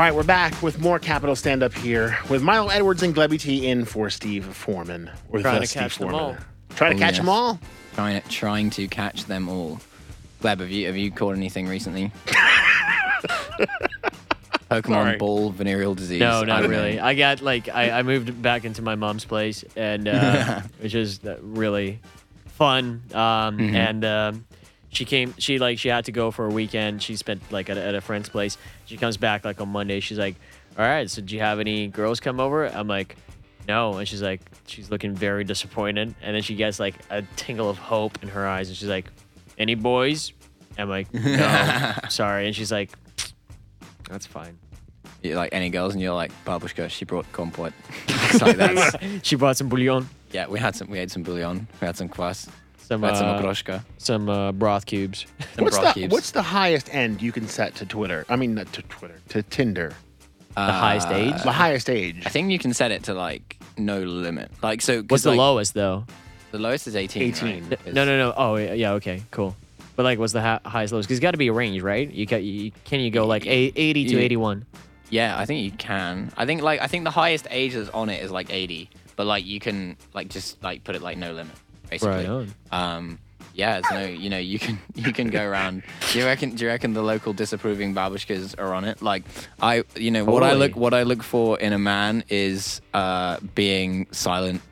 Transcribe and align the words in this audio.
right, 0.00 0.14
we're 0.14 0.22
back 0.22 0.62
with 0.62 0.80
more 0.80 0.98
Capital 0.98 1.36
Stand 1.36 1.62
Up 1.62 1.74
here 1.74 2.18
with 2.28 2.42
Milo 2.42 2.68
Edwards 2.68 3.02
and 3.02 3.14
Glebby 3.14 3.38
T 3.38 3.66
in 3.68 3.84
for 3.84 4.08
Steve 4.10 4.44
Foreman. 4.46 5.10
Or 5.30 5.40
Trying 5.40 5.60
to 5.60 5.66
Steve 5.66 5.82
catch 5.82 5.98
them 5.98 6.14
all. 6.14 6.36
Trying 6.76 6.92
to 6.92 6.96
Oh, 6.96 7.00
catch 7.00 7.12
yes. 7.14 7.18
them 7.18 7.28
all? 7.28 7.60
Trying 7.94 8.22
trying 8.28 8.70
to 8.70 8.86
catch 8.88 9.24
them 9.24 9.48
all. 9.48 9.80
Gleb, 10.42 10.60
have 10.60 10.70
you 10.70 10.86
have 10.86 10.96
you 10.96 11.10
caught 11.10 11.36
anything 11.36 11.66
recently? 11.68 12.12
Pokemon 14.70 14.84
Sorry. 14.88 15.16
Ball 15.16 15.50
venereal 15.50 15.94
disease. 15.96 16.20
No, 16.20 16.44
not 16.44 16.60
don't 16.62 16.70
know. 16.70 16.76
really. 16.78 17.00
I 17.00 17.14
got 17.14 17.42
like 17.42 17.68
I, 17.68 17.90
I 17.90 18.02
moved 18.04 18.40
back 18.40 18.64
into 18.64 18.82
my 18.82 18.94
mom's 18.94 19.24
place, 19.24 19.64
and 19.74 20.06
uh, 20.06 20.60
which 20.80 20.94
is 20.94 21.22
uh, 21.24 21.36
really 21.42 21.98
fun. 22.46 23.02
Um, 23.12 23.58
Mm-hmm. 23.58 23.74
And 23.76 24.04
um, 24.04 24.44
she 24.90 25.04
came. 25.04 25.34
She 25.38 25.58
like 25.58 25.78
she 25.78 25.88
had 25.88 26.04
to 26.06 26.12
go 26.12 26.30
for 26.30 26.46
a 26.46 26.50
weekend. 26.50 27.02
She 27.02 27.16
spent 27.16 27.40
like 27.50 27.70
at 27.70 27.76
a, 27.76 27.84
at 27.84 27.94
a 27.94 28.00
friend's 28.00 28.28
place. 28.28 28.58
She 28.86 28.96
comes 28.96 29.16
back 29.16 29.44
like 29.44 29.60
on 29.60 29.68
Monday. 29.68 30.00
She's 30.00 30.18
like, 30.18 30.36
"All 30.78 30.84
right, 30.84 31.08
so 31.08 31.22
do 31.22 31.34
you 31.34 31.40
have 31.40 31.60
any 31.60 31.86
girls 31.86 32.20
come 32.20 32.40
over?" 32.40 32.66
I'm 32.66 32.88
like, 32.88 33.16
"No," 33.68 33.98
and 33.98 34.06
she's 34.06 34.22
like, 34.22 34.40
she's 34.66 34.90
looking 34.90 35.14
very 35.14 35.44
disappointed. 35.44 36.14
And 36.22 36.34
then 36.34 36.42
she 36.42 36.54
gets 36.56 36.80
like 36.80 36.94
a 37.10 37.22
tingle 37.36 37.70
of 37.70 37.78
hope 37.78 38.22
in 38.22 38.28
her 38.30 38.46
eyes, 38.46 38.68
and 38.68 38.76
she's 38.76 38.88
like, 38.88 39.10
"Any 39.58 39.74
boys?" 39.76 40.32
I'm 40.76 40.88
like, 40.88 41.12
"No, 41.14 41.94
sorry." 42.08 42.46
And 42.46 42.56
she's 42.56 42.72
like, 42.72 42.90
"That's 44.08 44.26
fine." 44.26 44.58
You 45.22 45.36
like 45.36 45.50
any 45.52 45.70
girls, 45.70 45.92
and 45.92 46.02
you're 46.02 46.14
like 46.14 46.32
Babushka. 46.44 46.88
She 46.90 47.04
brought 47.04 47.30
kompot. 47.32 47.72
it's 48.08 48.40
like 48.42 48.56
that's 48.56 48.96
She 49.22 49.36
brought 49.36 49.56
some 49.56 49.68
bouillon, 49.68 50.08
yeah. 50.32 50.48
We 50.48 50.58
had 50.58 50.74
some. 50.74 50.88
We 50.88 50.98
had 50.98 51.10
some 51.10 51.22
bouillon. 51.22 51.68
We 51.80 51.86
had 51.86 51.96
some 51.96 52.08
kvass. 52.08 52.48
Some 52.90 53.00
We 53.02 53.06
had 53.08 53.16
some 53.16 53.28
uh, 53.28 53.40
okroshka. 53.40 53.84
some 53.98 54.28
uh, 54.28 54.52
broth 54.52 54.84
cubes. 54.84 55.24
Some 55.54 55.64
What's 55.64 55.78
broth 55.78 55.94
the, 55.94 56.00
cubes. 56.00 56.12
what's 56.12 56.30
the 56.32 56.42
highest 56.42 56.92
end 56.94 57.22
you 57.22 57.32
can 57.32 57.46
set 57.48 57.74
to 57.76 57.86
Twitter? 57.86 58.26
I 58.28 58.36
mean, 58.36 58.54
not 58.54 58.72
to 58.74 58.82
Twitter, 58.82 59.20
to 59.30 59.42
Tinder. 59.44 59.94
The 60.56 60.60
highest 60.72 61.08
age. 61.08 61.40
The 61.44 61.52
highest 61.52 61.88
age. 61.88 62.22
I 62.26 62.28
think 62.28 62.50
you 62.50 62.58
can 62.58 62.74
set 62.74 62.90
it 62.90 63.04
to 63.04 63.14
like 63.14 63.56
no 63.78 64.00
limit. 64.00 64.50
Like 64.62 64.82
so. 64.82 65.02
'cause, 65.02 65.06
What's 65.10 65.22
the 65.22 65.30
like, 65.30 65.38
lowest 65.38 65.74
though? 65.74 66.04
The 66.50 66.58
lowest 66.58 66.86
is 66.88 66.96
18. 66.96 67.22
18. 67.22 67.68
right? 67.70 67.86
No, 67.94 68.04
no, 68.04 68.18
no. 68.18 68.34
Oh, 68.36 68.56
yeah, 68.56 68.72
yeah, 68.72 68.92
okay, 68.94 69.22
cool. 69.30 69.54
But 69.94 70.02
like, 70.02 70.18
what's 70.18 70.32
the 70.32 70.40
ha- 70.42 70.58
highest 70.66 70.92
lowest? 70.92 71.06
Because 71.08 71.18
it's 71.18 71.22
got 71.22 71.30
to 71.30 71.36
be 71.38 71.46
a 71.46 71.52
range, 71.52 71.80
right? 71.82 72.10
You 72.10 72.26
can, 72.26 72.42
you, 72.42 72.72
can 72.84 72.98
you 72.98 73.10
go 73.12 73.24
like 73.26 73.46
a- 73.46 73.72
80 73.76 74.04
to 74.06 74.14
Yeah. 74.16 74.20
81? 74.22 74.66
Yeah, 75.10 75.38
I 75.38 75.46
think 75.46 75.64
you 75.64 75.70
can. 75.72 76.32
I 76.36 76.46
think 76.46 76.62
like 76.62 76.80
I 76.80 76.86
think 76.88 77.04
the 77.04 77.10
highest 77.10 77.46
age 77.50 77.74
that's 77.74 77.88
on 77.90 78.08
it 78.10 78.22
is 78.22 78.30
like 78.32 78.52
80, 78.52 78.90
but 79.16 79.26
like 79.26 79.44
you 79.46 79.60
can 79.60 79.96
like 80.14 80.28
just 80.28 80.60
like 80.62 80.82
put 80.84 80.94
it 80.96 81.02
like 81.02 81.18
no 81.18 81.32
limit, 81.32 81.54
basically. 81.90 82.26
Right 82.26 82.28
on. 82.28 82.54
Um, 82.70 83.18
yeah, 83.54 83.80
no, 83.90 84.04
you 84.04 84.30
know, 84.30 84.38
you 84.38 84.58
can 84.58 84.78
you 84.94 85.12
can 85.12 85.28
go 85.28 85.44
around. 85.44 85.82
Do 86.12 86.18
you 86.18 86.24
reckon? 86.24 86.54
Do 86.54 86.64
you 86.64 86.70
reckon 86.70 86.94
the 86.94 87.02
local 87.02 87.32
disapproving 87.32 87.94
babushkas 87.94 88.58
are 88.58 88.72
on 88.72 88.84
it? 88.84 89.02
Like, 89.02 89.24
I, 89.60 89.84
you 89.96 90.10
know, 90.10 90.24
what 90.24 90.42
I 90.42 90.54
look 90.54 90.76
what 90.76 90.94
I 90.94 91.02
look 91.02 91.22
for 91.22 91.58
in 91.58 91.72
a 91.72 91.78
man 91.78 92.24
is 92.28 92.80
uh, 92.94 93.38
being 93.54 94.06
silent, 94.12 94.62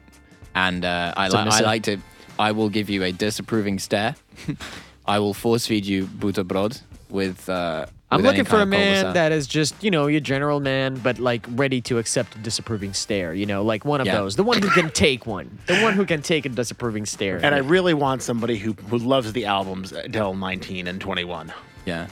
and 0.55 0.85
uh, 0.85 1.13
I 1.17 1.29
like 1.29 1.53
I 1.53 1.61
like 1.61 1.83
to. 1.85 1.99
I 2.39 2.53
will 2.53 2.69
give 2.69 2.89
you 2.89 3.03
a 3.03 3.13
disapproving 3.13 3.79
stare. 3.79 4.15
I 5.07 5.19
will 5.19 5.35
force 5.35 5.67
feed 5.67 5.85
you 5.85 6.07
butterbrod 6.07 6.81
with. 7.11 7.49
Uh, 7.49 7.87
I'm 8.11 8.23
looking 8.23 8.45
for 8.45 8.61
a 8.61 8.67
man 8.67 9.13
that 9.15 9.33
is 9.33 9.47
just, 9.47 9.83
you 9.85 9.91
know, 9.91 10.07
your 10.07 10.21
general 10.21 10.61
man, 10.61 10.95
but 10.97 11.19
like 11.19 11.45
ready 11.51 11.81
to 11.83 11.99
accept 11.99 12.35
a 12.37 12.39
disapproving 12.39 12.95
stare. 12.95 13.35
You 13.35 13.45
know, 13.47 13.63
like 13.63 13.85
one 13.85 14.01
of 14.01 14.07
Yeah. 14.07 14.17
those. 14.17 14.37
The 14.37 14.43
one 14.45 14.63
who 14.63 14.71
can 14.71 14.91
take 14.91 15.27
one. 15.27 15.59
The 15.67 15.79
one 15.81 15.93
who 15.93 16.07
can 16.07 16.23
take 16.23 16.47
a 16.47 16.49
disapproving 16.49 17.05
stare. 17.05 17.39
and 17.43 17.55
I 17.55 17.59
really 17.59 17.95
want 17.95 18.23
somebody 18.23 18.57
who, 18.57 18.73
who 18.89 18.97
loves 18.99 19.33
the 19.35 19.45
albums 19.47 19.93
Adele 19.93 20.35
19 20.35 20.87
and 20.87 21.01
21. 21.01 21.53
Yeah. 21.85 22.07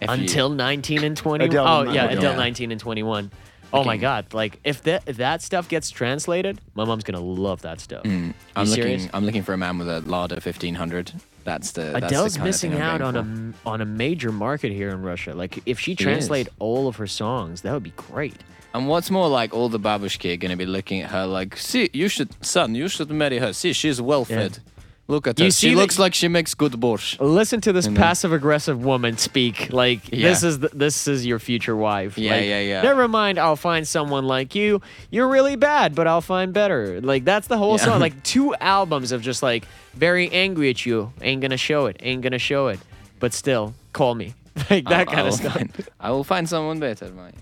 If 0.00 0.08
you- 0.08 0.14
until 0.14 0.48
19 0.48 1.02
and 1.04 1.16
21. 1.16 1.56
Oh 1.56 1.90
yeah, 1.92 2.04
Adele. 2.04 2.14
until 2.16 2.30
Yeah. 2.32 2.36
19 2.36 2.70
and 2.72 2.80
21. 2.80 3.30
Oh 3.74 3.84
my 3.84 3.96
god! 3.96 4.34
Like 4.34 4.60
if 4.64 4.82
that 4.82 5.04
if 5.06 5.16
that 5.16 5.40
stuff 5.40 5.66
gets 5.66 5.90
translated, 5.90 6.60
my 6.74 6.84
mom's 6.84 7.04
gonna 7.04 7.20
love 7.20 7.62
that 7.62 7.80
stuff. 7.80 8.02
Mm, 8.02 8.34
I'm 8.54 8.66
You 8.66 8.76
looking. 8.76 9.10
I'm 9.14 9.24
looking 9.24 9.42
for 9.42 9.54
a 9.54 9.56
man 9.56 9.78
with 9.78 9.88
a 9.88 10.00
Lada 10.00 10.34
1500. 10.40 11.12
That's 11.44 11.72
the. 11.72 11.82
That's 11.82 12.06
Adele's 12.06 12.34
the 12.34 12.44
missing 12.44 12.74
out 12.74 13.00
on 13.00 13.16
a 13.16 13.68
on 13.68 13.80
a 13.80 13.84
major 13.84 14.32
market 14.32 14.72
here 14.72 14.90
in 14.90 15.02
Russia. 15.02 15.34
Like 15.34 15.60
if 15.66 15.78
she 15.78 15.94
translate 15.94 16.48
all 16.58 16.88
of 16.88 16.96
her 16.96 17.06
songs, 17.06 17.62
that 17.62 17.72
would 17.72 17.82
be 17.82 17.94
great. 17.96 18.36
And 18.74 18.88
what's 18.88 19.10
more, 19.10 19.28
like 19.28 19.52
all 19.52 19.68
the 19.68 19.78
babushki 19.78 20.32
are 20.32 20.36
going 20.38 20.50
to 20.50 20.56
be 20.56 20.64
looking 20.64 21.02
at 21.02 21.10
her 21.10 21.26
like, 21.26 21.58
see, 21.58 21.90
you 21.92 22.08
should, 22.08 22.30
son, 22.42 22.74
you 22.74 22.88
should 22.88 23.10
marry 23.10 23.38
her. 23.38 23.52
See, 23.52 23.74
she's 23.74 24.00
well 24.00 24.24
fed. 24.24 24.60
Look 25.08 25.26
at 25.26 25.38
You 25.38 25.46
her. 25.46 25.50
see 25.50 25.68
She 25.68 25.74
that- 25.74 25.80
looks 25.80 25.98
like 25.98 26.14
she 26.14 26.28
makes 26.28 26.54
good 26.54 26.72
borscht. 26.72 27.18
Listen 27.20 27.60
to 27.62 27.72
this 27.72 27.88
passive 27.88 28.32
aggressive 28.32 28.84
woman 28.84 29.18
speak. 29.18 29.72
Like 29.72 30.00
Yeah. 30.10 30.28
this 30.28 30.42
is 30.42 30.60
the, 30.60 30.68
this 30.72 31.06
is 31.08 31.26
your 31.26 31.38
future 31.38 31.76
wife. 31.76 32.16
Yeah, 32.16 32.32
Like, 32.36 32.44
yeah, 32.46 32.60
yeah. 32.60 32.82
Never 32.82 33.08
mind, 33.08 33.38
I'll 33.38 33.56
find 33.56 33.86
someone 33.86 34.24
like 34.26 34.54
you. 34.54 34.80
You're 35.10 35.28
really 35.28 35.56
bad, 35.56 35.94
but 35.94 36.06
I'll 36.06 36.20
find 36.20 36.52
better. 36.52 37.00
Like 37.00 37.24
that's 37.24 37.48
the 37.48 37.58
whole 37.58 37.76
Yeah. 37.78 37.84
song. 37.84 38.00
Like 38.00 38.22
two 38.34 38.54
albums 38.56 39.12
of 39.12 39.22
just 39.22 39.42
like 39.42 39.64
very 39.94 40.30
angry 40.30 40.70
at 40.70 40.86
you. 40.86 41.12
Ain't 41.20 41.42
gonna 41.42 41.56
show 41.56 41.86
it. 41.86 41.96
Ain't 42.00 42.22
gonna 42.22 42.38
show 42.38 42.68
it. 42.68 42.78
But 43.18 43.34
still, 43.34 43.74
call 43.92 44.14
me. 44.14 44.34
Like 44.70 44.84
that 44.88 45.00
I- 45.00 45.04
kind 45.04 45.20
of 45.20 45.26
will 45.26 45.32
stuff. 45.32 45.52
Find, 45.54 45.86
I 46.00 46.10
will 46.12 46.24
find 46.24 46.48
someone 46.48 46.78
better. 46.78 47.10
My 47.12 47.28
uh, 47.28 47.32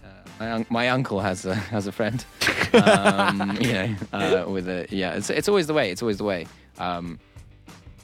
my, 0.41 0.53
un- 0.53 0.67
my 0.71 0.89
uncle 0.89 1.21
has 1.21 1.45
a 1.45 1.55
has 1.55 1.87
a 1.87 1.93
friend. 1.93 2.25
Um, 2.73 3.59
you 3.61 3.73
know, 3.73 3.97
uh, 4.13 4.45
with 4.49 4.69
a 4.69 4.87
yeah. 4.91 5.15
It's 5.15 5.29
it's 5.29 5.49
always 5.49 5.67
the 5.67 5.75
way. 5.75 5.91
It's 5.91 6.03
always 6.03 6.19
the 6.19 6.25
way. 6.25 6.47
Um, 6.79 7.19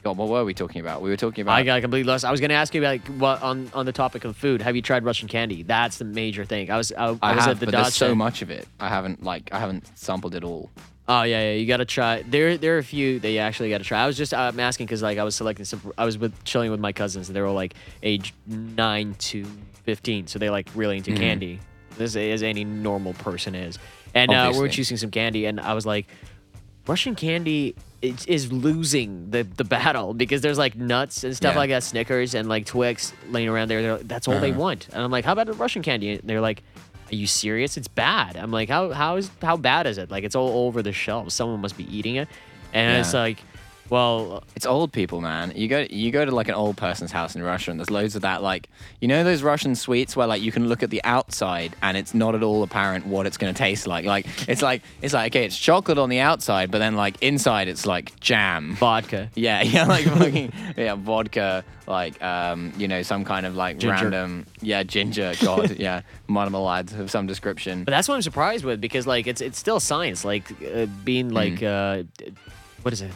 God, 0.06 0.16
what 0.18 0.28
were 0.28 0.44
we 0.44 0.54
talking 0.54 0.80
about? 0.80 1.02
We 1.02 1.10
were 1.10 1.16
talking 1.16 1.42
about. 1.42 1.56
I 1.58 1.64
got 1.64 1.82
completely 1.82 2.08
lost. 2.08 2.24
I 2.24 2.30
was 2.30 2.40
gonna 2.40 2.54
ask 2.54 2.74
you 2.74 2.80
like 2.80 3.04
what 3.08 3.42
on 3.42 3.70
on 3.74 3.86
the 3.86 3.92
topic 3.92 4.24
of 4.24 4.36
food. 4.36 4.62
Have 4.62 4.76
you 4.76 4.82
tried 4.82 5.04
Russian 5.04 5.26
candy? 5.26 5.64
That's 5.64 5.98
the 5.98 6.04
major 6.04 6.44
thing. 6.44 6.70
I 6.70 6.76
was 6.76 6.92
I, 6.92 7.06
I 7.06 7.18
I 7.22 7.34
was 7.34 7.44
have, 7.44 7.54
at 7.56 7.60
the 7.60 7.66
but 7.66 7.72
there's 7.72 7.94
so 7.94 8.14
much 8.14 8.40
of 8.42 8.50
it. 8.50 8.68
I 8.78 8.88
haven't 8.88 9.22
like 9.24 9.48
I 9.52 9.58
haven't 9.58 9.86
sampled 9.98 10.34
it 10.36 10.44
all. 10.44 10.70
Oh 11.08 11.22
yeah, 11.22 11.50
yeah. 11.50 11.52
You 11.54 11.66
gotta 11.66 11.84
try. 11.84 12.22
There, 12.22 12.56
there 12.56 12.74
are 12.76 12.78
a 12.78 12.84
few 12.84 13.18
that 13.20 13.30
you 13.30 13.38
actually 13.38 13.70
gotta 13.70 13.84
try. 13.84 14.02
I 14.02 14.06
was 14.06 14.16
just 14.16 14.32
I'm 14.32 14.60
asking 14.60 14.86
because 14.86 15.02
like 15.02 15.18
I 15.18 15.24
was 15.24 15.34
selecting 15.34 15.64
some. 15.64 15.80
I 15.98 16.04
was 16.04 16.18
with 16.18 16.32
chilling 16.44 16.70
with 16.70 16.80
my 16.80 16.92
cousins 16.92 17.28
and 17.28 17.34
they 17.36 17.40
were 17.40 17.50
like 17.50 17.74
age 18.02 18.32
nine 18.46 19.14
to 19.30 19.44
fifteen, 19.84 20.26
so 20.28 20.38
they're 20.38 20.50
like 20.52 20.68
really 20.74 20.96
into 20.98 21.10
Mhm. 21.12 21.16
candy. 21.18 21.60
This 21.98 22.14
is 22.14 22.42
any 22.42 22.64
normal 22.64 23.14
person 23.14 23.54
is, 23.54 23.78
and 24.14 24.30
uh, 24.30 24.50
we 24.52 24.58
were 24.60 24.68
choosing 24.68 24.96
some 24.98 25.10
candy, 25.10 25.46
and 25.46 25.58
I 25.58 25.72
was 25.74 25.86
like, 25.86 26.06
Russian 26.86 27.14
candy 27.14 27.74
is, 28.02 28.24
is 28.26 28.52
losing 28.52 29.30
the 29.30 29.42
the 29.44 29.64
battle 29.64 30.14
because 30.14 30.40
there's 30.40 30.58
like 30.58 30.76
nuts 30.76 31.24
and 31.24 31.36
stuff 31.36 31.54
Yeah. 31.54 31.58
like 31.58 31.70
that, 31.70 31.82
Snickers 31.82 32.34
and 32.34 32.48
like 32.48 32.66
Twix 32.66 33.12
laying 33.30 33.48
around 33.48 33.68
there. 33.68 33.82
They're, 33.82 33.98
that's 33.98 34.28
all 34.28 34.38
they 34.40 34.50
Uh-huh. 34.50 34.60
want, 34.60 34.88
and 34.92 35.02
I'm 35.02 35.10
like, 35.10 35.24
how 35.24 35.32
about 35.32 35.46
the 35.46 35.54
Russian 35.54 35.82
candy? 35.82 36.12
And 36.12 36.22
they're 36.28 36.40
like. 36.40 36.62
Are 37.08 37.14
you 37.14 37.28
serious? 37.28 37.76
It's 37.76 37.86
bad. 37.86 38.36
I'm 38.36 38.50
like, 38.50 38.68
how 38.68 38.90
how 38.90 39.14
is 39.14 39.30
how 39.40 39.56
bad 39.56 39.86
is 39.86 39.96
it? 39.96 40.10
Like 40.10 40.24
it's 40.24 40.34
all 40.34 40.66
over 40.66 40.82
the 40.82 40.92
shelves. 40.92 41.34
Someone 41.34 41.60
must 41.60 41.76
be 41.76 41.84
eating 41.96 42.16
it, 42.16 42.26
and 42.72 42.98
it's 42.98 43.14
Yeah. 43.14 43.20
like, 43.20 43.38
well, 43.88 44.42
It's 44.54 44.66
old 44.66 44.92
people, 44.92 45.20
man. 45.20 45.52
You 45.54 45.68
go 45.68 45.86
you 45.88 46.10
go 46.10 46.24
to 46.24 46.30
like 46.30 46.48
an 46.48 46.54
old 46.54 46.76
person's 46.76 47.12
house 47.12 47.36
in 47.36 47.42
Russia, 47.42 47.70
and 47.70 47.78
there's 47.80 47.90
loads 47.90 48.16
of 48.16 48.22
that. 48.22 48.42
Like 48.42 48.68
you 49.00 49.08
know 49.08 49.22
those 49.24 49.42
Russian 49.42 49.74
sweets 49.74 50.16
where 50.16 50.26
like 50.26 50.42
you 50.42 50.52
can 50.52 50.68
look 50.68 50.82
at 50.82 50.90
the 50.90 51.02
outside 51.04 51.74
and 51.82 51.96
it's 51.96 52.14
not 52.14 52.34
at 52.34 52.42
all 52.42 52.62
apparent 52.62 53.06
what 53.06 53.26
it's 53.26 53.36
gonna 53.36 53.52
taste 53.54 53.86
like. 53.86 54.04
Like 54.04 54.26
it's 54.48 54.62
like 54.62 54.82
it's 55.02 55.14
like 55.14 55.32
okay, 55.32 55.44
it's 55.44 55.56
chocolate 55.56 55.98
on 55.98 56.08
the 56.08 56.20
outside, 56.20 56.70
but 56.70 56.78
then 56.78 56.96
like 56.96 57.22
inside 57.22 57.68
it's 57.68 57.86
like 57.86 58.18
jam. 58.20 58.74
vodka. 58.76 59.30
Yeah, 59.34 59.62
yeah, 59.74 59.86
like 59.86 60.04
fucking 60.18 60.52
yeah, 60.76 60.94
vodka, 60.96 61.64
like 61.86 62.20
um, 62.22 62.72
you 62.76 62.88
know, 62.88 63.02
some 63.02 63.24
kind 63.24 63.46
of 63.46 63.54
like 63.54 63.78
Ginger. 63.78 64.04
random 64.04 64.46
yeah, 64.60 64.82
ginger, 64.82 65.34
god, 65.40 65.70
yeah, 65.78 66.02
marmalade 66.26 66.92
of 66.98 67.10
some 67.10 67.26
description. 67.26 67.84
But 67.84 67.92
that's 67.92 68.08
what 68.08 68.16
I'm 68.16 68.22
surprised 68.22 68.64
with 68.64 68.80
because 68.80 69.06
like 69.06 69.26
it's 69.26 69.40
it's 69.40 69.58
still 69.58 69.80
science. 69.80 70.24
Like 70.24 70.50
uh, 70.62 70.86
being 71.04 71.28
like 71.30 71.62
uh, 71.62 72.02
what 72.82 72.92
is 72.92 73.02
it? 73.02 73.10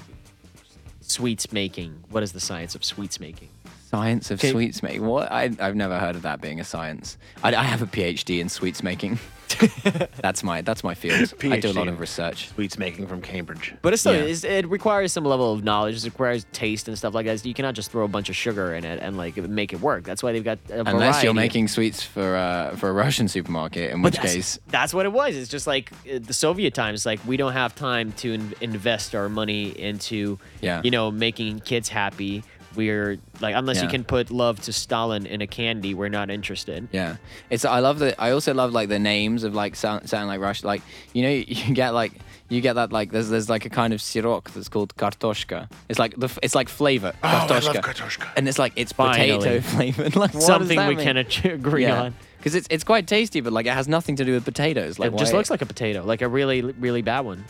Sweets 1.11 1.53
making. 1.53 2.05
What 2.11 2.23
is 2.23 2.31
the 2.31 2.39
science 2.39 2.77
of 2.77 2.85
sweets 2.85 3.19
making? 3.19 3.49
Science 3.91 4.31
of 4.31 4.39
Okay. 4.39 4.53
sweets 4.53 4.81
making. 4.81 5.05
What? 5.05 5.31
I, 5.33 5.51
I've 5.59 5.75
never 5.75 5.99
heard 5.99 6.15
of 6.15 6.23
that 6.23 6.41
being 6.41 6.61
a 6.61 6.65
science. 6.65 7.19
I, 7.43 7.53
I 7.53 7.65
have 7.65 7.83
a 7.83 7.87
PhD 7.87 8.39
in 8.41 8.49
sweets 8.49 8.85
making. 8.85 9.19
that's 10.21 10.43
my 10.43 10.61
that's 10.63 10.83
my 10.85 10.95
field. 10.95 11.33
I 11.43 11.59
do 11.61 11.71
a 11.71 11.73
lot 11.73 11.89
of 11.89 12.01
research. 12.01 12.49
Sweets 12.49 12.79
making 12.79 13.07
from 13.07 13.21
Cambridge. 13.23 13.75
But 13.83 13.93
it's 13.93 14.03
still 14.03 14.15
Yeah. 14.15 14.21
it's, 14.23 14.45
it 14.45 14.69
requires 14.69 15.13
some 15.13 15.25
level 15.25 15.53
of 15.53 15.65
knowledge. 15.65 15.97
It 15.97 16.05
requires 16.05 16.47
taste 16.53 16.89
and 16.89 16.97
stuff 16.97 17.15
like 17.15 17.27
that. 17.27 17.45
You 17.45 17.55
cannot 17.55 17.75
just 17.75 17.91
throw 17.91 18.05
a 18.05 18.09
bunch 18.09 18.29
of 18.29 18.37
sugar 18.37 18.75
in 18.75 18.85
it 18.85 19.01
and 19.03 19.17
like 19.17 19.37
make 19.37 19.73
it 19.73 19.81
work. 19.81 20.05
That's 20.05 20.23
why 20.23 20.33
they've 20.33 20.45
got 20.45 20.59
a 20.71 20.81
Unless 20.81 21.23
you're 21.23 21.33
variety. 21.33 21.35
making 21.35 21.69
sweets 21.69 22.03
for 22.03 22.37
uh, 22.37 22.77
for 22.77 22.89
a 22.89 22.93
Russian 22.93 23.29
supermarket, 23.29 23.91
in 23.93 24.03
But 24.03 24.13
which 24.13 24.17
that's, 24.23 24.35
case, 24.35 24.59
that's 24.69 24.95
what 24.95 25.07
it 25.07 25.13
was. 25.13 25.37
It's 25.37 25.51
just 25.51 25.67
like 25.67 25.93
uh, 26.13 26.19
the 26.21 26.35
Soviet 26.35 26.75
times. 26.75 27.05
Like 27.07 27.21
we 27.27 27.37
don't 27.37 27.53
have 27.53 27.75
time 27.75 28.13
to 28.13 28.33
in- 28.35 28.55
invest 28.61 29.15
our 29.15 29.29
money 29.29 29.69
into, 29.79 30.39
Yeah. 30.61 30.81
you 30.85 30.91
know, 30.91 31.11
making 31.11 31.61
kids 31.61 31.89
happy. 31.89 32.43
We're 32.77 33.19
like, 33.41 33.55
unless 33.57 33.83
you 33.83 33.89
can 33.89 34.05
put 34.05 34.31
love 34.31 34.61
to 34.63 34.73
Stalin 34.73 35.27
in 35.27 35.41
a 35.41 35.47
candy, 35.47 35.93
we're 35.95 36.09
not 36.09 36.31
interested. 36.31 36.89
yeah, 36.93 37.17
it's. 37.51 37.65
I 37.65 37.81
love 37.81 37.99
the. 37.99 38.21
I 38.21 38.31
also 38.31 38.55
love 38.55 38.73
like 38.73 38.89
the 38.89 38.99
names 38.99 39.43
of 39.45 39.55
like 39.55 39.75
sound, 39.77 40.09
sound 40.09 40.29
like 40.29 40.41
Russian. 40.41 40.67
Like 40.69 40.83
you 41.13 41.23
know, 41.23 41.31
you 41.49 41.75
get 41.75 41.91
like 41.95 42.13
you 42.49 42.61
get 42.61 42.75
that 42.75 42.93
like 42.93 43.11
there's 43.11 43.29
there's 43.29 43.49
like 43.51 43.65
a 43.65 43.71
kind 43.71 43.93
of 43.93 44.01
sirok 44.01 44.51
that's 44.53 44.69
called 44.69 44.95
kartoshka. 44.97 45.69
It's 45.89 45.99
like 45.99 46.15
the 46.17 46.29
it's 46.43 46.55
like 46.55 46.69
flavor 46.69 47.13
Oh, 47.23 47.29
I 47.29 47.47
love 47.47 47.51
kartoshka, 47.51 47.81
kartoshka. 47.83 48.29
and 48.37 48.49
it's 48.49 48.59
like 48.59 48.73
it's 48.77 48.93
Finally. 48.93 49.39
potato 49.39 49.61
flavored. 49.77 50.17
Like 50.17 50.33
Something 50.33 50.79
we 50.87 50.95
mean? 50.97 51.05
can 51.05 51.17
ag- 51.17 51.47
agree 51.47 51.83
Yeah. 51.83 52.03
on. 52.03 52.15
because 52.39 52.55
it's 52.55 52.69
it's 52.71 52.85
quite 52.85 53.07
tasty, 53.07 53.41
but 53.41 53.53
like 53.53 53.67
it 53.67 53.73
has 53.73 53.89
nothing 53.89 54.17
to 54.17 54.25
do 54.25 54.33
with 54.33 54.45
potatoes. 54.45 54.99
Like 54.99 55.13
it 55.13 55.19
just 55.19 55.33
why- 55.33 55.39
looks 55.39 55.51
like 55.51 55.63
a 55.63 55.67
potato, 55.67 56.05
like 56.05 56.23
a 56.23 56.29
really, 56.29 56.63
really 56.63 57.03
bad 57.03 57.21
one, 57.21 57.45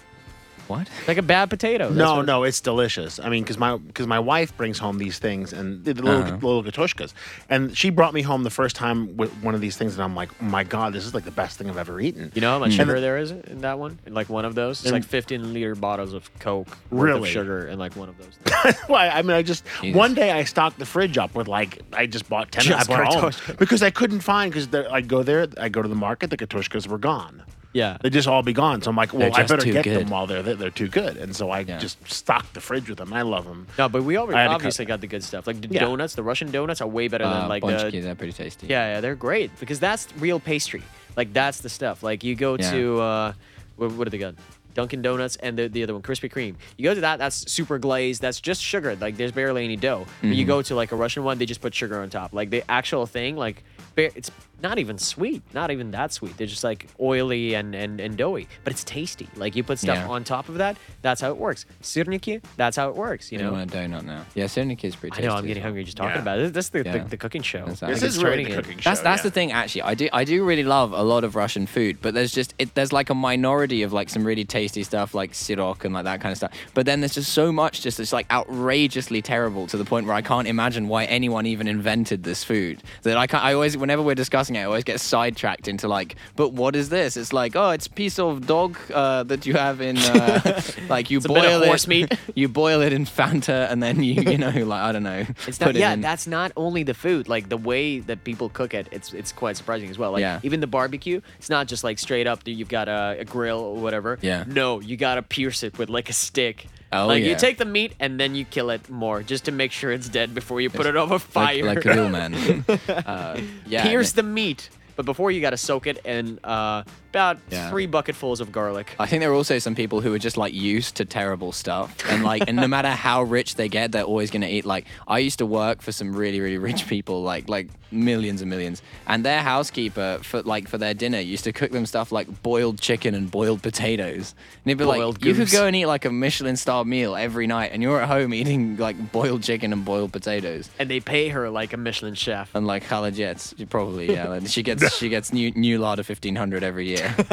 what? 0.70 0.88
like 1.08 1.18
a 1.18 1.22
bad 1.22 1.50
potato. 1.50 1.84
That's 1.88 1.96
No, 1.96 2.16
what- 2.16 2.26
no, 2.26 2.44
it's 2.44 2.60
delicious. 2.60 3.18
I 3.18 3.28
mean, 3.28 3.42
because 3.42 3.58
my 3.58 3.76
because 3.76 4.06
my 4.06 4.18
wife 4.18 4.56
brings 4.56 4.78
home 4.78 4.98
these 4.98 5.18
things 5.18 5.52
and 5.52 5.84
the 5.84 5.92
little 5.94 6.22
Uh-huh. 6.22 6.32
little 6.36 6.62
katushkas, 6.64 7.12
and 7.48 7.76
she 7.76 7.90
brought 7.90 8.14
me 8.14 8.22
home 8.22 8.42
the 8.44 8.50
first 8.60 8.76
time 8.76 9.16
with 9.16 9.30
one 9.42 9.54
of 9.54 9.60
these 9.60 9.76
things, 9.76 9.94
and 9.94 10.02
I'm 10.02 10.14
like, 10.14 10.30
oh 10.40 10.44
my 10.44 10.64
god, 10.64 10.92
this 10.92 11.04
is 11.04 11.12
like 11.14 11.24
the 11.24 11.30
best 11.42 11.58
thing 11.58 11.68
I've 11.68 11.76
ever 11.76 12.00
eaten. 12.00 12.30
You 12.34 12.40
know 12.40 12.52
how 12.52 12.58
much 12.60 12.68
And 12.68 12.74
sugar 12.76 12.94
the- 12.94 13.00
there 13.00 13.18
is 13.18 13.30
in 13.32 13.60
that 13.62 13.78
one? 13.78 13.98
In 14.06 14.14
like 14.14 14.28
one 14.28 14.44
of 14.44 14.54
those? 14.54 14.78
It's 14.80 14.86
And- 14.86 14.92
like 14.92 15.04
15 15.04 15.52
liter 15.52 15.74
bottles 15.74 16.12
of 16.14 16.30
Coke 16.38 16.68
worth 16.90 17.02
Really? 17.02 17.28
of 17.28 17.32
sugar 17.32 17.66
in 17.68 17.78
like 17.78 17.96
one 17.96 18.08
of 18.08 18.16
those. 18.18 18.74
Why? 18.86 19.08
I 19.08 19.22
mean, 19.22 19.32
I 19.36 19.42
just 19.42 19.64
Jesus. 19.82 19.96
one 19.98 20.14
day 20.14 20.30
I 20.30 20.44
stocked 20.44 20.78
the 20.78 20.86
fridge 20.86 21.18
up 21.18 21.34
with 21.34 21.48
like 21.48 21.80
I 21.92 22.06
just 22.06 22.28
bought 22.28 22.52
ten. 22.52 22.62
Just 22.64 22.88
I 22.90 22.96
brought 22.96 23.14
home 23.14 23.30
katushka. 23.30 23.58
because 23.58 23.82
I 23.82 23.90
couldn't 23.90 24.20
find 24.20 24.52
because 24.52 24.68
I 24.90 25.00
go 25.00 25.22
there, 25.22 25.46
I 25.58 25.68
go 25.68 25.82
to 25.82 25.88
the 25.88 25.94
market, 26.08 26.30
the 26.30 26.36
katushkas 26.36 26.86
were 26.86 26.98
gone. 26.98 27.42
Yeah. 27.72 27.98
They 28.00 28.10
just 28.10 28.26
all 28.26 28.42
be 28.42 28.52
gone. 28.52 28.82
So 28.82 28.90
I'm 28.90 28.96
like, 28.96 29.12
well, 29.12 29.20
They're 29.20 29.30
I 29.30 29.42
just 29.42 29.48
better 29.48 29.62
too 29.62 29.72
get 29.72 29.84
good. 29.84 30.00
them 30.00 30.10
while 30.10 30.26
they're. 30.26 30.42
They're 30.42 30.70
too 30.70 30.88
good, 30.88 31.16
and 31.16 31.34
so 31.36 31.50
I 31.50 31.60
Yeah. 31.60 31.78
just 31.78 31.98
stocked 32.10 32.54
the 32.54 32.60
fridge 32.60 32.88
with 32.88 32.98
them. 32.98 33.12
I 33.12 33.22
love 33.22 33.44
them. 33.44 33.66
No, 33.78 33.88
but 33.88 34.02
we 34.02 34.16
already 34.16 34.38
I 34.38 34.42
had 34.42 34.48
to 34.48 34.54
obviously 34.54 34.84
got 34.86 35.00
the 35.00 35.06
good 35.06 35.22
stuff. 35.22 35.46
Like 35.46 35.60
the 35.60 35.68
Yeah. 35.68 35.80
donuts, 35.84 36.14
the 36.14 36.22
Russian 36.24 36.50
donuts 36.50 36.80
are 36.80 36.88
way 36.88 37.06
better 37.08 37.24
Uh, 37.24 37.40
than 37.40 37.48
like 37.48 37.62
Ponchiki, 37.62 37.92
the 37.92 38.00
they're 38.00 38.14
pretty 38.16 38.32
tasty. 38.32 38.66
Yeah, 38.66 38.94
yeah, 38.94 39.00
they're 39.00 39.14
great 39.14 39.50
because 39.60 39.78
that's 39.78 40.08
real 40.18 40.40
pastry. 40.40 40.82
Like 41.16 41.32
that's 41.32 41.60
the 41.60 41.68
stuff. 41.68 42.02
Like 42.02 42.24
you 42.24 42.34
go 42.34 42.56
Yeah. 42.58 42.70
to 42.72 43.00
uh, 43.00 43.32
what, 43.76 43.92
what 43.92 44.04
do 44.04 44.10
they 44.10 44.18
got? 44.18 44.34
Dunkin' 44.72 45.02
Donuts 45.02 45.34
and 45.36 45.58
the, 45.58 45.68
the 45.68 45.82
other 45.82 45.92
one, 45.94 46.02
Krispy 46.02 46.30
Kreme. 46.30 46.54
You 46.76 46.84
go 46.84 46.94
to 46.94 47.00
that, 47.00 47.18
that's 47.18 47.50
super 47.52 47.76
glazed. 47.78 48.22
That's 48.22 48.40
just 48.40 48.62
sugar. 48.62 48.96
Like 49.00 49.16
there's 49.16 49.32
barely 49.32 49.64
any 49.64 49.76
dough. 49.76 50.06
But 50.20 50.26
Mm-hmm. 50.28 50.32
you 50.34 50.44
go 50.44 50.62
to 50.62 50.74
like 50.76 50.92
a 50.92 50.96
Russian 50.96 51.24
one, 51.24 51.38
they 51.38 51.46
just 51.46 51.60
put 51.60 51.74
sugar 51.74 52.00
on 52.00 52.08
top. 52.10 52.32
Like 52.32 52.50
the 52.50 52.62
actual 52.70 53.04
thing, 53.06 53.36
like 53.36 53.56
ba- 53.56 53.79
it's 53.96 54.30
not 54.62 54.78
even 54.78 54.98
sweet. 54.98 55.42
Not 55.54 55.70
even 55.70 55.90
that 55.92 56.12
sweet. 56.12 56.36
They're 56.36 56.46
just 56.46 56.64
like 56.64 56.86
oily 57.00 57.54
and 57.54 57.74
and, 57.74 57.98
and 58.00 58.16
doughy. 58.16 58.46
But 58.64 58.72
it's 58.74 58.84
tasty. 58.84 59.26
Like 59.36 59.56
you 59.56 59.62
put 59.64 59.78
stuff 59.78 59.96
Yeah. 59.96 60.08
on 60.08 60.22
top 60.24 60.48
of 60.48 60.56
that. 60.56 60.76
That's 61.02 61.20
how 61.20 61.30
it 61.30 61.36
works. 61.38 61.64
Syrniki, 61.82 62.42
that's 62.56 62.76
how 62.76 62.88
it 62.90 62.94
works. 62.96 63.32
You 63.32 63.38
You 63.38 63.44
know. 63.44 63.52
want 63.52 63.72
a 63.72 63.76
donut 63.76 64.02
now? 64.04 64.24
Yeah, 64.34 64.46
Sonic 64.46 64.84
is 64.84 64.96
pretty 64.96 65.16
I 65.22 65.26
know. 65.26 65.32
I'm 65.32 65.38
as 65.38 65.46
getting 65.46 65.62
well. 65.62 65.68
hungry 65.68 65.84
just 65.84 65.96
talking 65.96 66.16
Yeah. 66.16 66.22
about 66.22 66.38
it. 66.40 66.52
That's 66.52 66.68
the, 66.68 66.82
Yeah. 66.84 66.98
the, 66.98 67.08
the 67.10 67.16
cooking 67.16 67.42
show. 67.42 67.64
That's 67.66 67.80
This 67.80 68.02
is 68.02 68.22
really 68.22 68.44
the 68.44 68.50
it. 68.52 68.56
cooking 68.56 68.78
show. 68.78 68.90
That's 68.90 69.00
that's 69.00 69.20
yeah. 69.20 69.22
the 69.22 69.30
thing. 69.30 69.52
Actually, 69.52 69.82
I 69.82 69.94
do 69.94 70.08
I 70.12 70.24
do 70.24 70.44
really 70.44 70.64
love 70.64 70.92
a 70.92 71.02
lot 71.02 71.24
of 71.24 71.36
Russian 71.36 71.66
food, 71.66 71.98
but 72.02 72.12
there's 72.14 72.32
just 72.32 72.54
it, 72.58 72.74
there's 72.74 72.92
like 72.92 73.08
a 73.10 73.14
minority 73.14 73.82
of 73.82 73.92
like 73.94 74.10
some 74.10 74.24
really 74.24 74.44
tasty 74.44 74.82
stuff 74.82 75.14
like 75.14 75.32
sirok 75.32 75.84
and 75.84 75.94
like 75.94 76.04
that 76.04 76.20
kind 76.20 76.32
of 76.32 76.36
stuff. 76.36 76.52
But 76.74 76.84
then 76.86 77.00
there's 77.00 77.14
just 77.14 77.32
so 77.32 77.50
much 77.50 77.80
just 77.80 77.98
it's 77.98 78.12
like 78.12 78.30
outrageously 78.30 79.22
terrible 79.22 79.66
to 79.68 79.76
the 79.78 79.84
point 79.86 80.06
where 80.06 80.14
I 80.14 80.22
can't 80.22 80.46
imagine 80.46 80.86
why 80.88 81.06
anyone 81.06 81.46
even 81.46 81.66
invented 81.66 82.22
this 82.24 82.44
food. 82.44 82.82
That 83.02 83.16
I 83.16 83.26
can't. 83.26 83.42
I 83.42 83.54
always 83.54 83.76
whenever 83.80 84.02
we're 84.02 84.14
discussing 84.14 84.56
it, 84.56 84.60
I 84.60 84.64
always 84.64 84.84
get 84.84 85.00
sidetracked 85.00 85.66
into 85.68 85.88
like, 85.88 86.16
but 86.36 86.52
what 86.52 86.76
is 86.76 86.88
this? 86.90 87.16
It's 87.16 87.32
like 87.32 87.56
oh, 87.56 87.70
it's 87.70 87.86
a 87.86 87.90
piece 87.90 88.18
of 88.18 88.46
dog 88.46 88.76
uh, 88.94 89.22
that 89.24 89.46
you 89.46 89.54
have 89.54 89.80
in 89.80 89.96
uh, 89.98 90.60
like 90.88 91.10
you 91.10 91.16
It's 91.18 91.26
a 91.26 91.28
bit 91.28 91.38
of 91.38 91.42
boil 91.44 91.62
it, 91.62 91.66
horse 91.66 91.86
meat. 91.88 92.12
you 92.34 92.48
boil 92.48 92.80
it 92.82 92.92
in 92.92 93.04
Fanta, 93.06 93.70
and 93.70 93.82
then 93.82 94.02
you 94.02 94.14
you 94.22 94.38
know 94.38 94.50
like 94.50 94.82
I 94.82 94.92
don't 94.92 95.02
know. 95.02 95.24
It's 95.46 95.58
not, 95.60 95.70
it 95.70 95.76
yeah, 95.76 95.92
in- 95.94 96.00
that's 96.00 96.26
not 96.26 96.52
only 96.56 96.82
the 96.82 96.94
food. 96.94 97.28
Like 97.28 97.48
the 97.48 97.56
way 97.56 97.98
that 98.00 98.24
people 98.24 98.48
cook 98.48 98.74
it, 98.74 98.88
it's 98.92 99.12
it's 99.12 99.32
quite 99.32 99.56
surprising 99.56 99.90
as 99.90 99.98
well. 99.98 100.12
Like 100.12 100.20
Yeah. 100.20 100.40
even 100.42 100.60
the 100.60 100.66
barbecue, 100.66 101.20
it's 101.38 101.50
not 101.50 101.66
just 101.66 101.82
like 101.82 101.98
straight 101.98 102.26
up. 102.26 102.44
that 102.44 102.50
You've 102.52 102.68
got 102.68 102.88
a, 102.88 103.16
a 103.20 103.24
grill 103.24 103.60
or 103.60 103.76
whatever. 103.76 104.18
Yeah. 104.20 104.44
No, 104.46 104.80
you 104.80 104.96
gotta 104.96 105.22
pierce 105.22 105.62
it 105.62 105.78
with 105.78 105.88
like 105.90 106.10
a 106.10 106.12
stick. 106.12 106.66
Oh, 106.92 107.06
like 107.06 107.22
you 107.22 107.36
take 107.36 107.58
the 107.58 107.64
meat 107.64 107.94
and 108.00 108.18
then 108.18 108.34
you 108.34 108.44
kill 108.44 108.70
it 108.70 108.90
more 108.90 109.22
just 109.22 109.44
to 109.44 109.52
make 109.52 109.70
sure 109.70 109.92
it's 109.92 110.08
dead 110.08 110.34
before 110.34 110.60
you 110.60 110.70
put 110.70 110.86
it 110.86 110.96
over 110.96 111.14
like, 111.14 111.22
fire. 111.22 111.64
like 111.64 111.84
a 111.84 111.88
real 111.88 112.08
man. 112.08 112.34
uh, 112.88 113.40
yeah, 113.66 113.84
Pierce 113.84 114.12
the 114.12 114.24
meat, 114.24 114.70
but 115.00 115.06
before 115.06 115.30
you 115.30 115.40
gotta 115.40 115.56
soak 115.56 115.86
it 115.86 116.04
in 116.04 116.38
uh, 116.44 116.82
about 117.10 117.38
Yeah. 117.50 117.70
three 117.70 117.86
bucketfuls 117.86 118.40
of 118.40 118.52
garlic. 118.52 118.94
I 118.98 119.06
think 119.06 119.20
there 119.20 119.30
are 119.30 119.34
also 119.34 119.58
some 119.58 119.74
people 119.74 120.00
who 120.02 120.12
are 120.12 120.18
just 120.18 120.36
like 120.36 120.52
used 120.52 120.96
to 120.96 121.04
terrible 121.06 121.52
stuff, 121.52 121.96
and 122.10 122.22
like, 122.22 122.44
and 122.46 122.56
no 122.56 122.68
matter 122.76 122.90
how 122.90 123.22
rich 123.22 123.54
they 123.54 123.68
get, 123.68 123.92
they're 123.92 124.04
always 124.04 124.30
gonna 124.30 124.46
eat. 124.46 124.66
Like, 124.66 124.84
I 125.08 125.18
used 125.20 125.38
to 125.38 125.46
work 125.46 125.80
for 125.80 125.90
some 125.92 126.14
really, 126.14 126.40
really 126.40 126.58
rich 126.58 126.86
people, 126.86 127.22
like 127.22 127.48
like 127.48 127.68
millions 127.90 128.40
and 128.42 128.50
millions, 128.50 128.82
and 129.06 129.24
their 129.24 129.40
housekeeper 129.40 130.20
for 130.22 130.42
like 130.42 130.68
for 130.68 130.78
their 130.78 130.94
dinner 130.94 131.18
used 131.18 131.44
to 131.44 131.52
cook 131.52 131.70
them 131.72 131.86
stuff 131.86 132.12
like 132.12 132.42
boiled 132.42 132.80
chicken 132.80 133.14
and 133.14 133.30
boiled 133.30 133.62
potatoes, 133.62 134.34
and 134.36 134.64
they'd 134.66 134.74
be 134.78 134.84
Boiled 134.84 135.14
like, 135.16 135.24
you 135.24 135.34
could 135.34 135.50
go 135.50 135.66
and 135.66 135.74
eat 135.74 135.86
like 135.86 136.04
a 136.04 136.10
Michelin 136.10 136.56
star 136.56 136.84
meal 136.84 137.16
every 137.16 137.46
night, 137.46 137.70
and 137.72 137.82
you're 137.82 138.00
at 138.00 138.08
home 138.08 138.32
eating 138.34 138.76
like 138.76 139.10
boiled 139.12 139.42
chicken 139.42 139.72
and 139.72 139.84
boiled 139.84 140.12
potatoes. 140.12 140.68
And 140.78 140.88
they 140.90 141.00
pay 141.00 141.28
her 141.30 141.50
like 141.50 141.72
a 141.72 141.76
Michelin 141.76 142.14
chef. 142.14 142.54
And 142.54 142.66
like 142.66 142.84
Khalajets, 142.84 143.68
probably 143.70 144.12
yeah. 144.12 144.28
Like, 144.28 144.46
she 144.46 144.62
gets 144.62 144.82
she 144.98 145.08
gets 145.08 145.32
new 145.32 145.50
new 145.52 145.78
Lada 145.78 146.02
fifteen 146.04 146.36
hundred 146.36 146.62
every 146.62 146.88
year, 146.88 147.14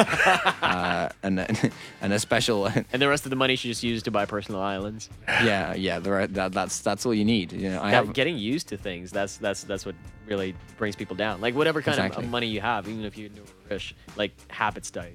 uh, 0.61 1.09
and 1.23 1.39
and 2.01 2.13
a 2.13 2.19
special 2.19 2.65
And 2.67 3.01
the 3.01 3.07
rest 3.07 3.25
of 3.25 3.29
the 3.29 3.35
money 3.35 3.55
she 3.55 3.67
just 3.69 3.83
used 3.83 4.05
to 4.05 4.11
buy 4.11 4.25
personal 4.25 4.61
islands. 4.61 5.09
yeah, 5.27 5.73
yeah. 5.75 5.99
The, 5.99 6.11
re- 6.11 6.25
that, 6.27 6.51
that's 6.53 6.79
that's 6.79 7.05
all 7.05 7.13
you 7.13 7.25
need. 7.25 7.51
You 7.51 7.69
know, 7.71 7.81
I 7.81 7.91
Get- 7.91 8.05
have. 8.05 8.13
getting 8.13 8.37
used 8.37 8.67
to 8.69 8.77
things 8.77 9.11
that's 9.11 9.37
that's 9.37 9.63
that's 9.63 9.85
what 9.85 9.95
really 10.25 10.53
brings 10.77 10.95
people 10.95 11.15
down 11.15 11.39
like 11.39 11.55
whatever 11.55 11.81
kind 11.81 11.97
Exactly. 11.97 12.25
of 12.25 12.29
money 12.29 12.47
you 12.47 12.59
have 12.59 12.85
even 12.89 13.05
if 13.05 13.17
you're 13.17 13.29
rich 13.69 13.95
like 14.17 14.31
habits 14.51 14.91
die 14.91 15.13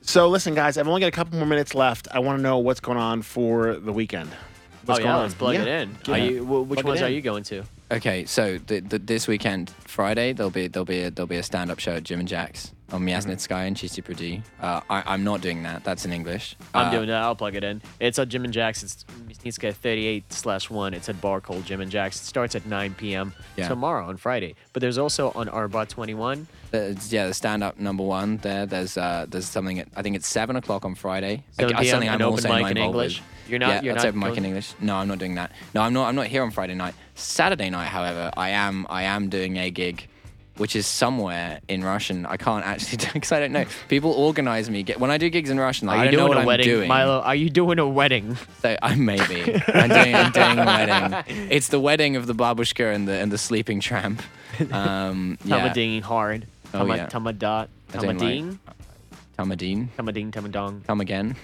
So 0.00 0.28
listen, 0.28 0.54
guys, 0.54 0.76
I've 0.78 0.88
only 0.88 1.00
got 1.00 1.08
a 1.08 1.10
couple 1.12 1.38
more 1.38 1.46
minutes 1.46 1.74
left. 1.74 2.08
I 2.12 2.18
want 2.20 2.38
to 2.38 2.42
know 2.42 2.58
what's 2.58 2.80
going 2.80 2.98
on 2.98 3.22
for 3.22 3.74
the 3.76 3.92
weekend. 3.92 4.30
What's 4.86 5.00
oh 5.00 5.02
yeah 5.02 5.14
on? 5.16 5.22
let's 5.22 5.34
plug 5.34 5.54
Yeah. 5.54 5.62
it 5.62 5.68
in 5.82 5.96
Yeah. 6.06 6.14
are 6.14 6.18
you 6.18 6.44
wh- 6.44 6.68
which 6.68 6.76
Plug 6.80 6.86
it 6.86 6.88
ones 6.88 7.02
are 7.02 7.06
in. 7.08 7.14
you 7.14 7.20
going 7.22 7.42
to 7.44 7.64
Okay, 7.92 8.24
so 8.24 8.58
the, 8.66 8.80
the, 8.80 8.98
this 8.98 9.28
weekend, 9.28 9.70
Friday, 9.86 10.32
there'll 10.32 10.50
be 10.50 10.66
there'll 10.68 10.86
be 10.86 11.02
a, 11.02 11.10
there'll 11.10 11.26
be 11.28 11.36
a 11.36 11.42
stand 11.42 11.70
up 11.70 11.78
show 11.78 11.92
at 11.96 12.02
Jim 12.02 12.18
and 12.18 12.28
Jack's 12.28 12.72
on 12.92 13.00
Mm-hmm. 13.02 13.08
Miasnitsky 13.30 13.66
and 13.66 13.76
Chistye 13.76 14.02
Prudy. 14.04 14.42
Uh, 14.60 14.80
I, 14.90 15.02
I'm 15.06 15.22
not 15.24 15.40
doing 15.42 15.62
that. 15.64 15.84
That's 15.84 16.04
in 16.04 16.12
English. 16.12 16.56
i'm 16.74 16.88
Uh, 16.88 16.90
doing 16.90 17.08
that 17.08 17.22
i'll 17.22 17.34
plug 17.36 17.54
it 17.56 17.64
in 17.64 17.80
it's 18.00 18.18
at 18.18 18.28
jim 18.28 18.44
and 18.44 18.52
jack's 18.52 18.82
it's 18.82 19.04
Mysnitska 19.28 19.74
38 19.74 20.32
slash 20.32 20.70
1 20.70 20.92
it's 20.94 21.08
at 21.08 21.20
bar 21.20 21.40
called 21.40 21.64
jim 21.64 21.80
and 21.80 21.90
jack's 21.90 22.16
it 22.20 22.24
starts 22.24 22.54
at 22.54 22.66
9 22.66 22.94
p.m 22.94 23.32
Yeah. 23.56 23.68
tomorrow 23.68 24.06
on 24.06 24.16
friday 24.16 24.54
but 24.72 24.80
there's 24.80 24.98
also 24.98 25.32
on 25.34 25.48
Arbat 25.48 25.88
21 25.88 26.46
Uh, 26.72 26.94
yeah, 27.08 27.26
the 27.28 27.34
stand 27.34 27.62
up 27.64 27.78
number 27.78 28.02
one 28.02 28.38
there. 28.38 28.66
There's 28.66 28.96
uh, 28.96 29.26
there's 29.28 29.46
something 29.46 29.78
at 29.80 29.88
I 29.96 30.02
think 30.02 30.16
it's 30.16 30.26
seven 30.28 30.56
o'clock 30.56 30.84
on 30.84 30.94
Friday. 30.96 31.44
7 31.52 31.74
Uh, 31.74 31.78
p.m. 31.80 31.90
something 31.90 32.08
an 32.08 32.14
I'm 32.14 32.22
open 32.22 32.32
also 32.34 32.48
mic 32.48 32.62
not 32.62 32.70
in 32.72 32.76
involved 32.78 32.94
English? 32.96 33.22
You're 33.48 33.58
not- 33.58 33.68
Yeah, 33.68 33.82
you're 33.82 33.94
that's 33.94 34.04
not 34.04 34.08
open 34.10 34.20
mic 34.20 34.36
in 34.38 34.44
English. 34.44 34.74
No, 34.80 34.96
I'm 34.96 35.08
not 35.08 35.18
doing 35.18 35.34
that. 35.36 35.52
No, 35.74 35.82
I'm 35.82 35.92
not. 35.92 36.08
I'm 36.08 36.14
not 36.14 36.26
here 36.26 36.42
on 36.42 36.50
Friday 36.50 36.74
night. 36.74 36.94
Saturday 37.14 37.70
night, 37.70 37.86
however, 37.88 38.30
I 38.36 38.50
am. 38.50 38.86
I 38.90 39.04
am 39.04 39.28
doing 39.28 39.56
a 39.58 39.70
gig. 39.70 40.08
Which 40.56 40.76
is 40.76 40.86
somewhere 40.86 41.58
in 41.66 41.82
Russian. 41.82 42.26
I 42.26 42.36
can't 42.36 42.64
actually 42.64 42.98
do 43.04 43.08
because 43.12 43.32
I 43.32 43.40
don't 43.40 43.50
know. 43.50 43.64
People 43.88 44.12
organize 44.12 44.70
me. 44.70 44.84
Get, 44.84 45.00
when 45.00 45.10
I 45.10 45.18
do 45.18 45.28
gigs 45.28 45.50
in 45.50 45.58
Russian, 45.58 45.88
like, 45.88 45.98
I 45.98 46.04
don't 46.04 46.14
know 46.16 46.28
what 46.28 46.36
a 46.36 46.40
I'm 46.42 46.46
wedding 46.46 46.66
doing. 46.66 46.86
milo 46.88 47.18
are 47.22 47.34
you 47.34 47.50
doing 47.50 47.80
a 47.80 47.88
wedding 47.88 48.36
So 48.62 48.76
I 48.80 48.94
maybe. 48.94 49.40
I'm 49.74 49.88
doing, 49.88 50.14
I'm 50.14 50.30
doing 50.30 50.58
a 50.60 50.64
wedding. 50.64 51.48
It's 51.50 51.68
the 51.68 51.80
wedding 51.80 52.14
of 52.14 52.28
the 52.28 52.36
babushka 52.36 52.94
and 52.94 53.08
the 53.08 53.14
and 53.14 53.32
the 53.32 53.38
sleeping 53.38 53.80
tramp. 53.80 54.22
Um, 54.70 55.38
yeah. 55.44 55.68
tamading 55.72 56.02
hard 56.02 56.46
Oh, 56.72 56.78
Tama- 56.78 56.96
yeah. 56.98 57.06
tamadot 57.08 57.66
don't 57.90 58.18
like- 58.20 58.58
Tamadine. 59.38 59.88
tamading 59.96 60.30
tamadong 60.30 60.84
Come 60.86 61.00
again. 61.00 61.36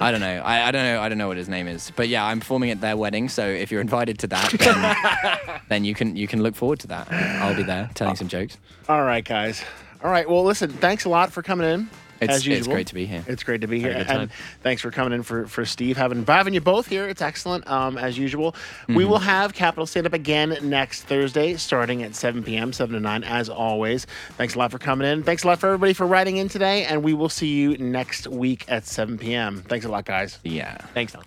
I 0.00 0.10
don't 0.10 0.20
know. 0.20 0.42
I, 0.44 0.68
I 0.68 0.70
don't 0.72 0.82
know. 0.82 1.00
I 1.00 1.08
don't 1.08 1.18
know 1.18 1.28
what 1.28 1.36
his 1.36 1.48
name 1.48 1.68
is. 1.68 1.92
But 1.94 2.08
yeah, 2.08 2.24
I'm 2.24 2.40
performing 2.40 2.70
at 2.70 2.80
their 2.80 2.96
wedding. 2.96 3.28
So 3.28 3.46
if 3.46 3.70
you're 3.70 3.80
invited 3.80 4.18
to 4.20 4.26
that, 4.28 4.50
then, 4.58 5.60
then 5.68 5.84
you 5.84 5.94
can 5.94 6.16
you 6.16 6.26
can 6.26 6.42
look 6.42 6.56
forward 6.56 6.80
to 6.80 6.88
that. 6.88 7.10
I'll 7.12 7.54
be 7.54 7.62
there 7.62 7.88
telling 7.94 8.12
uh, 8.12 8.16
some 8.16 8.28
jokes. 8.28 8.58
All 8.88 9.02
right, 9.02 9.24
guys. 9.24 9.62
All 10.02 10.10
right. 10.10 10.28
Well, 10.28 10.44
listen. 10.44 10.70
Thanks 10.70 11.04
a 11.04 11.08
lot 11.08 11.30
for 11.32 11.42
coming 11.42 11.68
in. 11.68 11.88
It's, 12.20 12.32
as 12.32 12.46
usual. 12.46 12.58
it's 12.58 12.68
great 12.68 12.86
to 12.88 12.94
be 12.94 13.06
here. 13.06 13.24
It's 13.26 13.42
great 13.42 13.60
to 13.62 13.66
be 13.66 13.80
here, 13.80 14.04
and 14.08 14.30
thanks 14.62 14.82
for 14.82 14.90
coming 14.90 15.12
in 15.12 15.22
for, 15.22 15.46
for 15.46 15.64
Steve 15.64 15.96
having 15.96 16.24
having 16.26 16.54
you 16.54 16.60
both 16.60 16.86
here. 16.86 17.08
It's 17.08 17.22
excellent, 17.22 17.66
um, 17.68 17.96
as 17.98 18.18
usual. 18.18 18.54
We 18.88 18.94
Mm-hmm. 18.94 19.10
will 19.10 19.18
have 19.18 19.54
Capital 19.54 19.86
Stand 19.86 20.06
Up 20.06 20.12
again 20.12 20.56
next 20.62 21.02
Thursday, 21.04 21.56
starting 21.56 22.02
at 22.02 22.14
7 22.14 22.42
p.m., 22.42 22.72
7 22.72 22.94
to 22.94 23.00
9, 23.00 23.24
as 23.24 23.48
always. 23.48 24.06
Thanks 24.36 24.54
a 24.54 24.58
lot 24.58 24.70
for 24.70 24.78
coming 24.78 25.06
in. 25.08 25.22
Thanks 25.22 25.44
a 25.44 25.46
lot 25.46 25.58
for 25.58 25.66
everybody 25.68 25.92
for 25.92 26.06
writing 26.06 26.36
in 26.36 26.48
today, 26.48 26.84
and 26.84 27.02
we 27.02 27.14
will 27.14 27.28
see 27.28 27.48
you 27.48 27.76
next 27.78 28.26
week 28.26 28.64
at 28.68 28.86
7 28.86 29.18
p.m. 29.18 29.62
Thanks 29.62 29.86
a 29.86 29.88
lot, 29.88 30.04
guys. 30.04 30.38
Yeah. 30.44 30.76
thanks 30.94 31.12
tom 31.12 31.22